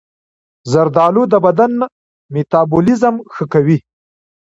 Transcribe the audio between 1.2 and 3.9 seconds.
د بدن میتابولیزم ښه کوي.